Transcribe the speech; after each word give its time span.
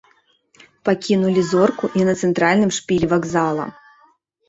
Пакінулі 0.89 1.45
зорку 1.51 1.91
і 2.01 2.09
на 2.09 2.17
цэнтральным 2.25 2.71
шпілі 2.81 3.15
вакзала. 3.15 3.73